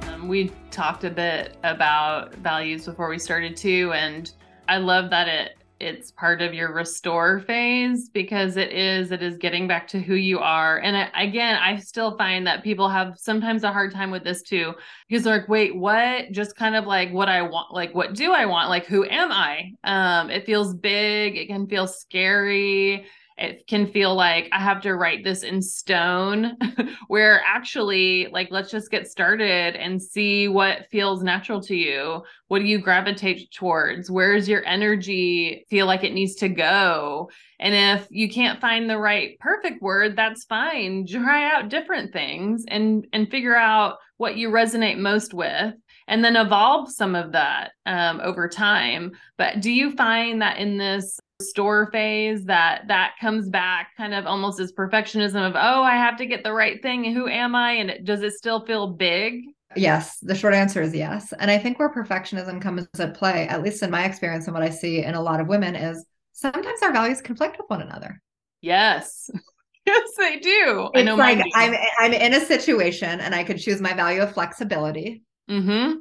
[0.03, 4.31] Um, we talked a bit about values before we started too, and
[4.67, 9.37] I love that it it's part of your restore phase because it is it is
[9.37, 10.79] getting back to who you are.
[10.79, 14.41] And I, again i still find that people have sometimes a hard time with this
[14.41, 14.73] too
[15.07, 16.31] because they're like wait what?
[16.31, 18.69] Just kind of like what i want like what do i want?
[18.69, 19.71] Like who am i?
[19.83, 21.35] Um it feels big.
[21.37, 23.05] It can feel scary
[23.37, 26.57] it can feel like I have to write this in stone,
[27.07, 32.23] where actually, like, let's just get started and see what feels natural to you.
[32.47, 34.09] What do you gravitate towards?
[34.09, 37.29] Where's your energy feel like it needs to go?
[37.59, 41.05] And if you can't find the right perfect word, that's fine.
[41.09, 45.73] Try out different things and and figure out what you resonate most with
[46.07, 49.11] and then evolve some of that um, over time.
[49.37, 54.25] But do you find that in this store phase that that comes back kind of
[54.25, 57.73] almost as perfectionism of oh i have to get the right thing who am i?
[57.73, 59.41] And it, does it still feel big?
[59.75, 61.33] Yes the short answer is yes.
[61.37, 64.63] And i think where perfectionism comes at play at least in my experience and what
[64.63, 68.21] i see in a lot of women is sometimes our values conflict with one another.
[68.61, 69.29] Yes.
[69.87, 70.89] Yes they do.
[70.95, 74.21] It's i know like i'm i'm in a situation and i could choose my value
[74.23, 75.21] of flexibility.
[75.47, 75.97] Mm-hmm.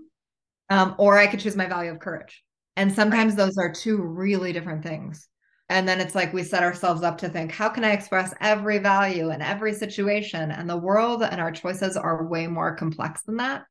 [0.70, 2.43] um, or i could choose my value of courage
[2.76, 5.28] and sometimes those are two really different things.
[5.68, 8.78] And then it's like we set ourselves up to think, how can I express every
[8.78, 10.50] value in every situation?
[10.50, 13.64] And the world and our choices are way more complex than that.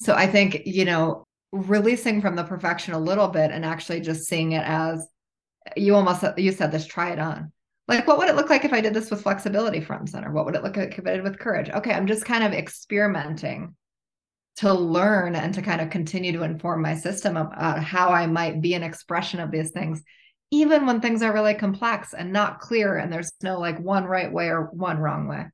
[0.00, 4.24] So I think, you know, releasing from the perfection a little bit and actually just
[4.24, 5.06] seeing it as
[5.76, 7.52] you almost you said this try it on
[7.86, 10.44] like what would it look like if i did this with flexibility front center what
[10.44, 13.74] would it look like if i did with courage okay i'm just kind of experimenting
[14.56, 18.60] to learn and to kind of continue to inform my system about how I might
[18.60, 20.02] be an expression of these things,
[20.50, 24.32] even when things are really complex and not clear and there's no like one right
[24.32, 25.46] way or one wrong way.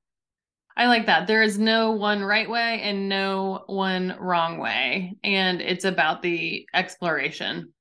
[0.77, 1.27] I like that.
[1.27, 5.17] There is no one right way and no one wrong way.
[5.23, 7.73] And it's about the exploration.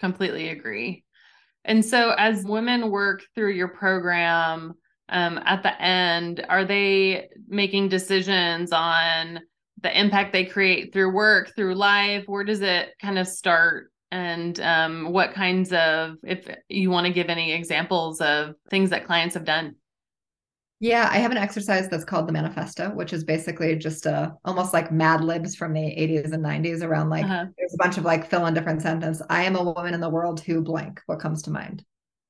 [0.00, 1.04] Completely agree.
[1.64, 4.74] And so, as women work through your program,
[5.08, 9.40] um, at the end, are they making decisions on
[9.82, 12.24] the impact they create through work, through life?
[12.26, 13.90] Where does it kind of start?
[14.10, 19.06] And um, what kinds of, if you want to give any examples of things that
[19.06, 19.76] clients have done?
[20.80, 24.72] Yeah, I have an exercise that's called the manifesto, which is basically just a almost
[24.72, 27.46] like Mad Libs from the 80s and 90s around like uh-huh.
[27.58, 29.20] there's a bunch of like fill in different sentence.
[29.28, 31.00] I am a woman in the world who blank.
[31.06, 31.84] What comes to mind?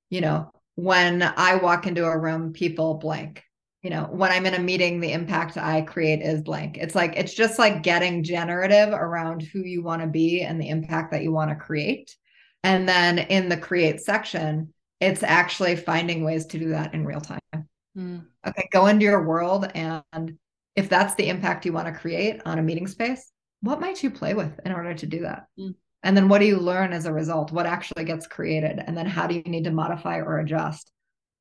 [0.08, 3.44] You know, when I walk into a room, people blank.
[3.82, 6.76] You know, when I'm in a meeting, the impact I create is blank.
[6.78, 10.68] It's like it's just like getting generative around who you want to be and the
[10.68, 12.16] impact that you want to create.
[12.64, 17.20] And then in the create section, it's actually finding ways to do that in real
[17.20, 17.68] time.
[17.96, 18.26] Mm.
[18.46, 19.70] Okay, go into your world.
[19.74, 20.38] And
[20.74, 24.10] if that's the impact you want to create on a meeting space, what might you
[24.10, 25.46] play with in order to do that?
[25.58, 25.74] Mm.
[26.02, 27.52] And then what do you learn as a result?
[27.52, 28.82] What actually gets created?
[28.84, 30.92] And then how do you need to modify or adjust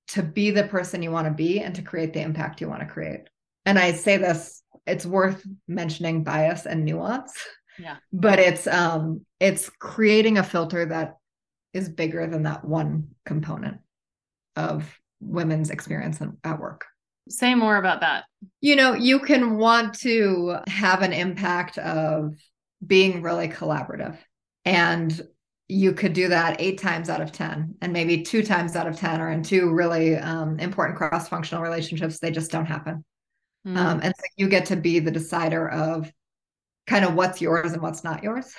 [0.09, 2.81] to be the person you want to be and to create the impact you want
[2.81, 3.27] to create?
[3.65, 7.33] And I say this, it's worth mentioning bias and nuance.
[7.79, 7.97] Yeah.
[8.11, 11.17] But it's um it's creating a filter that
[11.73, 13.77] is bigger than that one component
[14.55, 16.85] of women's experience at work.
[17.29, 18.23] Say more about that.
[18.61, 22.35] You know, you can want to have an impact of
[22.85, 24.17] being really collaborative.
[24.65, 25.21] And
[25.67, 28.97] you could do that eight times out of 10, and maybe two times out of
[28.97, 32.19] 10 are in two really um, important cross functional relationships.
[32.19, 33.03] They just don't happen.
[33.67, 33.77] Mm.
[33.77, 36.11] Um, and so you get to be the decider of
[36.85, 38.53] kind of what's yours and what's not yours.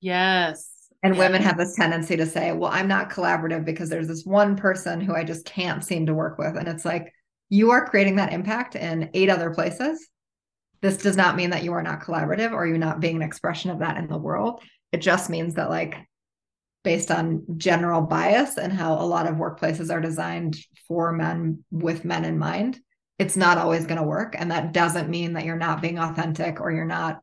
[0.00, 0.70] Yes.
[1.02, 4.56] And women have this tendency to say, well, I'm not collaborative because there's this one
[4.56, 6.56] person who I just can't seem to work with.
[6.56, 7.12] And it's like,
[7.48, 10.08] you are creating that impact in eight other places.
[10.80, 13.70] This does not mean that you are not collaborative or you're not being an expression
[13.70, 14.62] of that in the world.
[14.90, 15.96] It just means that, like,
[16.86, 22.04] based on general bias and how a lot of workplaces are designed for men with
[22.04, 22.78] men in mind,
[23.18, 24.36] it's not always going to work.
[24.38, 27.18] And that doesn't mean that you're not being authentic or you're not,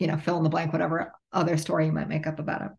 [0.00, 2.72] you know, fill in the blank, whatever other story you might make up about it.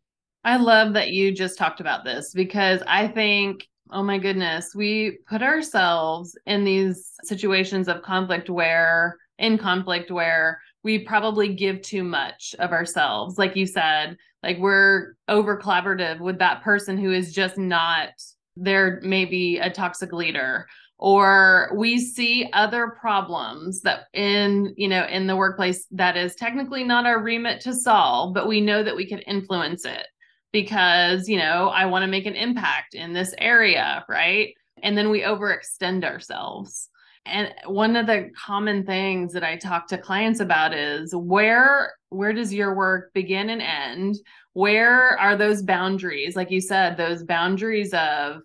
[0.43, 5.19] I love that you just talked about this because I think, oh my goodness, we
[5.29, 12.03] put ourselves in these situations of conflict where, in conflict where we probably give too
[12.03, 13.37] much of ourselves.
[13.37, 18.11] Like you said, like we're over collaborative with that person who is just not,
[18.55, 20.65] they're maybe a toxic leader
[20.97, 26.85] or we see other problems that in you know in the workplace that is technically
[26.85, 30.07] not our remit to solve but we know that we can influence it
[30.55, 34.53] because, you know, I want to make an impact in this area, right?
[34.81, 36.87] And then we overextend ourselves.
[37.25, 42.33] And one of the common things that I talk to clients about is where where
[42.33, 44.15] does your work begin and end?
[44.53, 46.35] Where are those boundaries?
[46.35, 48.41] Like you said, those boundaries of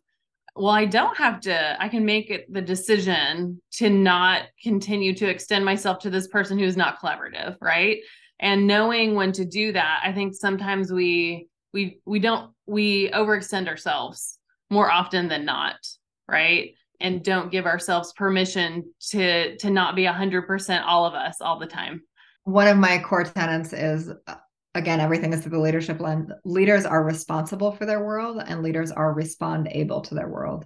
[0.57, 5.29] well, I don't have to, I can make it the decision to not continue to
[5.29, 8.01] extend myself to this person who's not collaborative, right?
[8.41, 13.69] And knowing when to do that, I think sometimes we we we don't we overextend
[13.69, 14.39] ourselves
[14.71, 15.77] more often than not
[16.29, 21.59] right and don't give ourselves permission to to not be 100% all of us all
[21.59, 22.03] the time
[22.45, 24.11] one of my core tenets is
[24.75, 28.91] again everything is through the leadership lens leaders are responsible for their world and leaders
[28.91, 30.65] are respond able to their world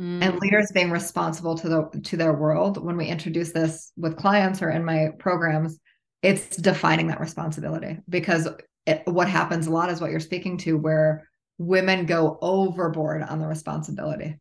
[0.00, 0.22] mm.
[0.22, 4.62] and leaders being responsible to the to their world when we introduce this with clients
[4.62, 5.78] or in my programs
[6.22, 8.48] it's defining that responsibility because
[8.86, 13.38] it, what happens a lot is what you're speaking to, where women go overboard on
[13.38, 14.38] the responsibility.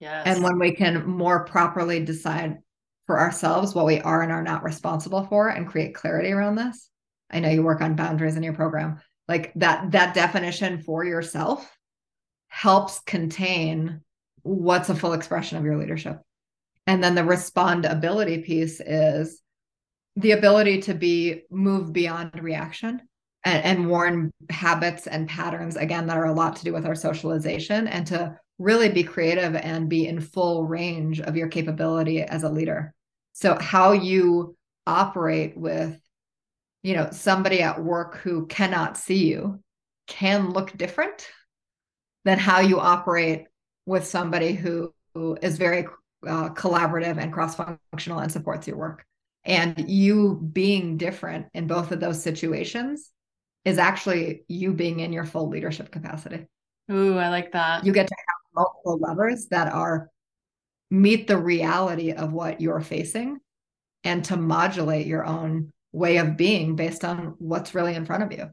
[0.00, 0.26] Yes.
[0.26, 2.58] And when we can more properly decide
[3.06, 6.90] for ourselves what we are and are not responsible for and create clarity around this.
[7.30, 9.00] I know you work on boundaries in your program.
[9.28, 11.76] Like that that definition for yourself
[12.48, 14.02] helps contain
[14.42, 16.20] what's a full expression of your leadership.
[16.86, 19.40] And then the respondability piece is
[20.14, 23.02] the ability to be moved beyond reaction
[23.44, 26.94] and, and worn habits and patterns again that are a lot to do with our
[26.94, 32.42] socialization and to really be creative and be in full range of your capability as
[32.42, 32.94] a leader
[33.32, 36.00] so how you operate with
[36.82, 39.60] you know somebody at work who cannot see you
[40.06, 41.28] can look different
[42.24, 43.46] than how you operate
[43.86, 45.86] with somebody who, who is very
[46.26, 49.04] uh, collaborative and cross-functional and supports your work
[49.46, 53.12] and you being different in both of those situations
[53.64, 56.46] is actually you being in your full leadership capacity.
[56.90, 57.84] Ooh, I like that.
[57.84, 60.10] You get to have multiple levers that are
[60.90, 63.38] meet the reality of what you're facing
[64.04, 68.32] and to modulate your own way of being based on what's really in front of
[68.32, 68.50] you.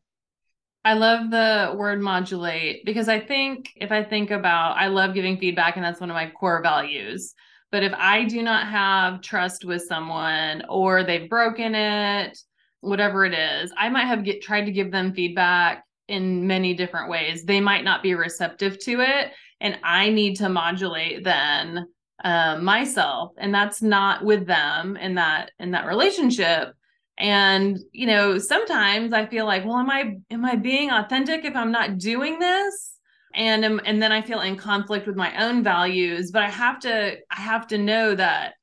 [0.85, 5.37] I love the word modulate because I think if I think about, I love giving
[5.37, 7.33] feedback and that's one of my core values.
[7.71, 12.37] But if I do not have trust with someone or they've broken it,
[12.81, 17.09] whatever it is, I might have get, tried to give them feedback in many different
[17.09, 17.45] ways.
[17.45, 19.31] They might not be receptive to it.
[19.63, 21.87] And I need to modulate then
[22.23, 23.31] uh, myself.
[23.37, 26.73] And that's not with them in that in that relationship.
[27.17, 31.55] And you know sometimes i feel like well am i am i being authentic if
[31.55, 32.97] i'm not doing this?
[33.35, 36.79] And am, and then i feel in conflict with my own values but i have
[36.79, 38.53] to i have to know that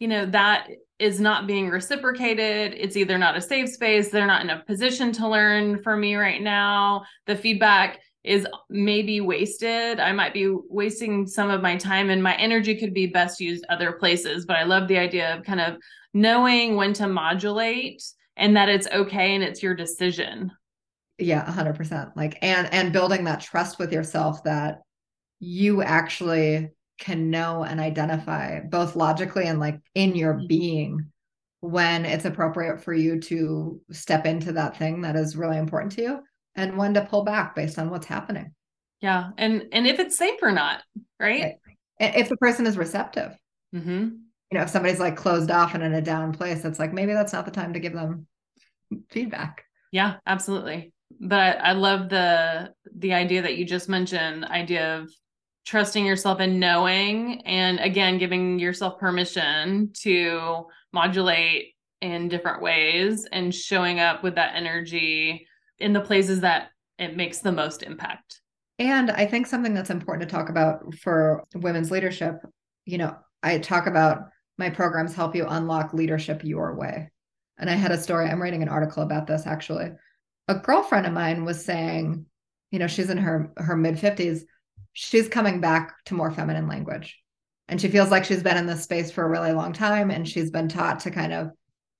[0.00, 0.66] you know that
[1.00, 2.74] is not being reciprocated.
[2.76, 4.10] It's either not a safe space.
[4.10, 7.04] They're not in a position to learn from me right now.
[7.26, 9.98] The feedback is maybe wasted.
[9.98, 13.64] I might be wasting some of my time and my energy could be best used
[13.68, 15.76] other places but i love the idea of kind of
[16.12, 18.02] knowing when to modulate
[18.36, 20.50] and that it's okay and it's your decision.
[21.18, 24.80] Yeah 100% like and and building that trust with yourself that
[25.38, 30.46] you actually can know and identify both logically and like in your mm-hmm.
[30.46, 31.12] being
[31.60, 36.02] when it's appropriate for you to step into that thing that is really important to
[36.02, 36.20] you
[36.56, 38.52] and when to pull back based on what's happening
[39.00, 40.82] yeah and and if it's safe or not
[41.18, 41.56] right,
[42.00, 42.14] right.
[42.16, 43.36] if the person is receptive
[43.74, 44.08] mm-hmm
[44.50, 47.12] you know, if somebody's like closed off and in a down place, it's like maybe
[47.12, 48.26] that's not the time to give them
[49.10, 49.64] feedback.
[49.92, 50.92] Yeah, absolutely.
[51.20, 55.10] But I, I love the the idea that you just mentioned, idea of
[55.66, 63.54] trusting yourself and knowing and again giving yourself permission to modulate in different ways and
[63.54, 65.46] showing up with that energy
[65.80, 68.40] in the places that it makes the most impact.
[68.78, 72.36] And I think something that's important to talk about for women's leadership,
[72.84, 74.28] you know, I talk about
[74.58, 77.10] my programs help you unlock leadership your way.
[77.58, 79.90] And I had a story, I'm writing an article about this actually.
[80.48, 82.26] A girlfriend of mine was saying,
[82.70, 84.42] you know, she's in her her mid 50s,
[84.92, 87.18] she's coming back to more feminine language.
[87.68, 90.28] And she feels like she's been in this space for a really long time and
[90.28, 91.50] she's been taught to kind of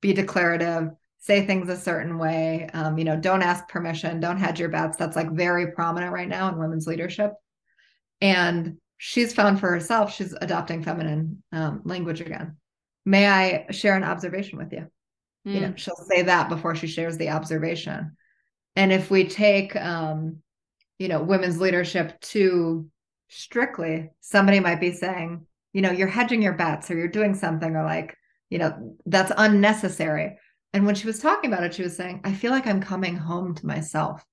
[0.00, 0.90] be declarative,
[1.20, 4.96] say things a certain way, um, you know, don't ask permission, don't hedge your bets.
[4.96, 7.32] That's like very prominent right now in women's leadership.
[8.20, 12.54] And she's found for herself she's adopting feminine um, language again
[13.06, 14.86] may i share an observation with you
[15.48, 15.54] mm.
[15.54, 15.76] you know hmm.
[15.76, 18.14] she'll say that before she shares the observation
[18.76, 20.36] and if we take um,
[20.98, 22.90] you know women's leadership too
[23.28, 27.74] strictly somebody might be saying you know you're hedging your bets or you're doing something
[27.74, 28.14] or like
[28.50, 30.36] you know that's unnecessary
[30.72, 33.16] and when she was talking about it she was saying i feel like i'm coming
[33.16, 34.24] home to myself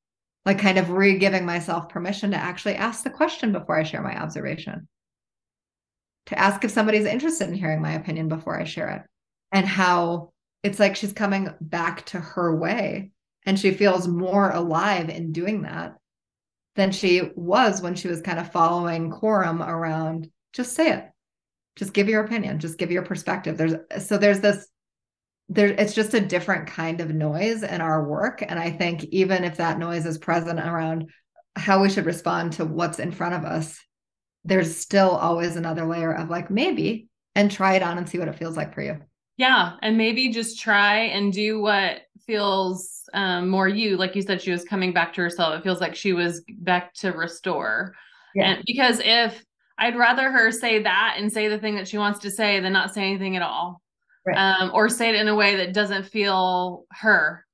[0.48, 4.02] like kind of re giving myself permission to actually ask the question before I share
[4.02, 4.88] my observation,
[6.28, 9.02] to ask if somebody's interested in hearing my opinion before I share it,
[9.52, 10.32] and how
[10.64, 13.12] it's like she's coming back to her way
[13.46, 15.98] and she feels more alive in doing that
[16.78, 21.10] than she was when she was kind of following quorum around just say it.
[21.76, 22.60] Just give your opinion.
[22.60, 23.58] Just give your perspective.
[23.58, 23.74] There's
[24.06, 24.66] so there's this
[25.50, 28.44] there it's just a different kind of noise in our work.
[28.46, 31.10] And i think even if that noise is present around
[31.56, 33.80] how we should respond to what's in front of us
[34.46, 38.30] there's still always another layer of like maybe and try it on and see what
[38.30, 38.98] it feels like for you.
[39.36, 39.74] Yeah.
[39.82, 43.98] And maybe just try and do what feels um, more you.
[43.98, 45.60] Like you said she was coming back to herself.
[45.60, 47.94] It feels like she was back to restore.
[48.36, 48.52] Yeah.
[48.52, 49.44] and because if
[49.80, 52.74] i'd rather her say that and say the thing that she wants to say than
[52.74, 53.82] not say anything at all
[54.28, 54.38] right.
[54.38, 57.46] um, or say it in a way that doesn't feel her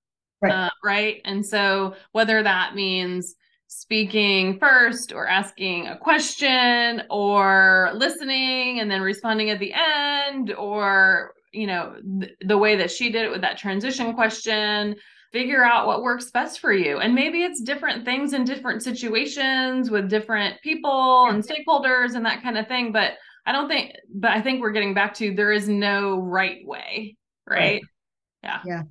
[0.41, 0.51] right.
[0.51, 3.36] Uh, right and so whether that means
[3.67, 11.34] speaking first or asking a question or listening and then responding at the end or
[11.51, 14.95] you know th- the way that she did it with that transition question
[15.32, 19.89] figure out what works best for you and maybe it's different things in different situations
[19.89, 23.13] with different people and stakeholders and that kind of thing but
[23.45, 27.17] I don't think, but I think we're getting back to there is no right way,
[27.47, 27.59] right?
[27.59, 27.81] right.
[28.43, 28.61] Yeah.
[28.65, 28.83] Yeah.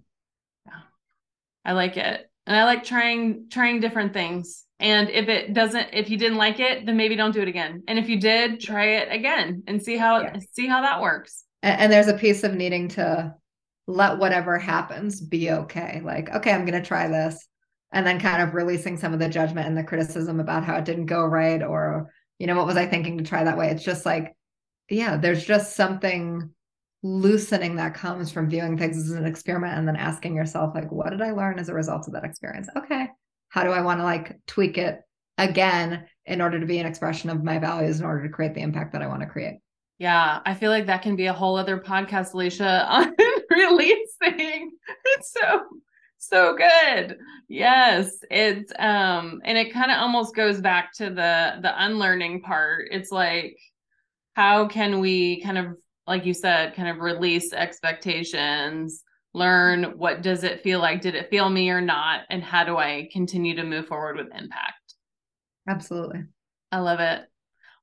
[0.67, 0.81] Yeah.
[1.65, 2.31] I like it.
[2.47, 4.65] And I like trying trying different things.
[4.81, 7.85] And if it doesn't, if you didn't like it, then maybe don't do it again.
[7.87, 10.37] And if you did, try it again and see how yeah.
[10.53, 11.45] see how that works.
[11.63, 13.35] And, and there's a piece of needing to
[13.87, 16.01] let whatever happens be okay.
[16.05, 17.47] Like, okay, I'm gonna try this.
[17.93, 20.85] And then kind of releasing some of the judgment and the criticism about how it
[20.85, 23.69] didn't go right or, you know, what was I thinking to try that way?
[23.69, 24.35] It's just like
[24.93, 26.51] yeah, there's just something
[27.03, 31.11] loosening that comes from viewing things as an experiment and then asking yourself, like, what
[31.11, 32.69] did I learn as a result of that experience?
[32.77, 33.09] Okay,
[33.49, 35.01] how do I want to like tweak it
[35.39, 38.61] again in order to be an expression of my values in order to create the
[38.61, 39.59] impact that I want to create?
[39.99, 43.15] Yeah, I feel like that can be a whole other podcast, Alicia, on
[43.51, 44.73] releasing.
[45.05, 45.63] It's so
[46.19, 47.19] so good.
[47.49, 52.89] Yes, it's um and it kind of almost goes back to the the unlearning part.
[52.91, 53.59] It's like
[54.35, 55.77] how can we kind of
[56.07, 59.05] like you said kind of release expectations,
[59.35, 61.01] learn what does it feel like?
[61.01, 62.23] Did it feel me or not?
[62.31, 64.95] And how do I continue to move forward with impact?
[65.69, 66.25] Absolutely.
[66.71, 67.23] I love it.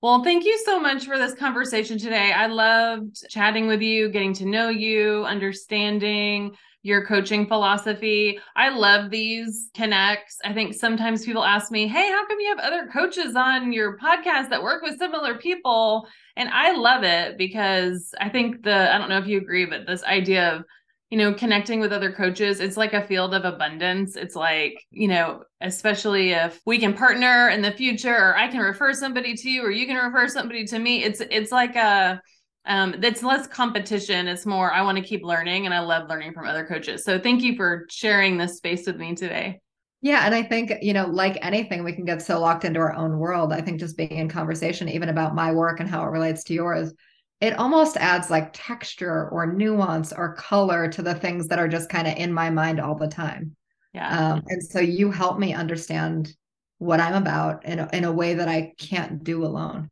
[0.02, 2.32] Well, thank you so much for this conversation today.
[2.32, 8.40] I loved chatting with you, getting to know you, understanding your coaching philosophy.
[8.56, 10.38] I love these connects.
[10.46, 13.98] I think sometimes people ask me, Hey, how come you have other coaches on your
[13.98, 16.08] podcast that work with similar people?
[16.38, 19.86] And I love it because I think the, I don't know if you agree, but
[19.86, 20.64] this idea of,
[21.10, 24.16] you know, connecting with other coaches, it's like a field of abundance.
[24.16, 28.60] It's like, you know, especially if we can partner in the future or I can
[28.60, 31.04] refer somebody to you or you can refer somebody to me.
[31.04, 32.22] It's it's like a
[32.70, 34.28] um, that's less competition.
[34.28, 37.04] It's more, I want to keep learning and I love learning from other coaches.
[37.04, 39.60] So thank you for sharing this space with me today.
[40.02, 40.26] Yeah.
[40.26, 43.18] And I think, you know, like anything, we can get so locked into our own
[43.18, 43.52] world.
[43.52, 46.54] I think just being in conversation, even about my work and how it relates to
[46.54, 46.94] yours,
[47.42, 51.90] it almost adds like texture or nuance or color to the things that are just
[51.90, 53.56] kind of in my mind all the time.
[53.94, 54.34] Yeah.
[54.34, 56.34] Um, and so you help me understand
[56.78, 59.90] what I'm about in a, in a way that I can't do alone.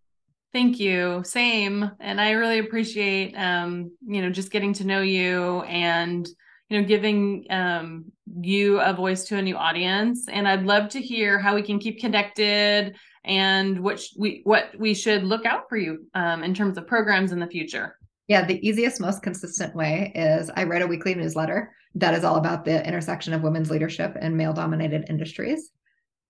[0.57, 1.21] Thank you.
[1.23, 1.91] Same.
[1.99, 6.27] And I really appreciate um, you know, just getting to know you and
[6.67, 8.05] you know, giving um
[8.41, 10.27] you a voice to a new audience.
[10.27, 14.71] And I'd love to hear how we can keep connected and what sh- we what
[14.79, 17.95] we should look out for you um in terms of programs in the future.
[18.27, 22.37] Yeah, the easiest, most consistent way is I write a weekly newsletter that is all
[22.37, 25.69] about the intersection of women's leadership and male dominated industries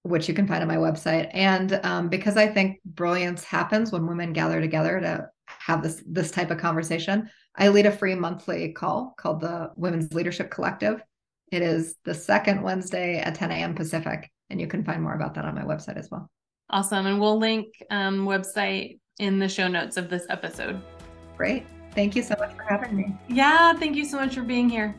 [0.07, 1.29] which you can find on my website.
[1.33, 6.31] And um, because I think brilliance happens when women gather together to have this this
[6.31, 11.01] type of conversation, I lead a free monthly call called the Women's Leadership Collective.
[11.51, 13.75] It is the second Wednesday at 10 a.m.
[13.75, 16.29] Pacific, and you can find more about that on my website as well.
[16.69, 20.81] Awesome, and we'll link um, website in the show notes of this episode.
[21.37, 21.65] Great.
[21.93, 23.17] Thank you so much for having me.
[23.27, 24.95] Yeah, thank you so much for being here.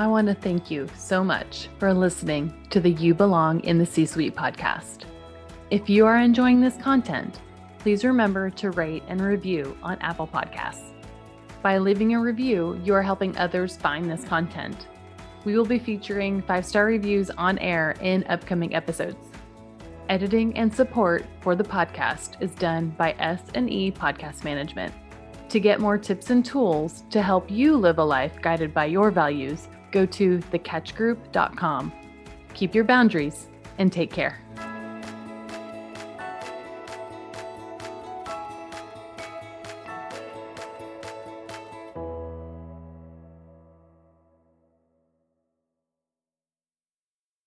[0.00, 3.84] I want to thank you so much for listening to the You Belong in the
[3.84, 5.04] C Suite podcast.
[5.70, 7.40] If you are enjoying this content,
[7.80, 10.94] please remember to rate and review on Apple Podcasts.
[11.60, 14.86] By leaving a review, you are helping others find this content.
[15.44, 19.26] We will be featuring five star reviews on air in upcoming episodes.
[20.08, 24.94] Editing and support for the podcast is done by S&E Podcast Management.
[25.50, 29.10] To get more tips and tools to help you live a life guided by your
[29.10, 31.92] values, go to thecatchgroup.com.
[32.54, 34.38] Keep your boundaries and take care.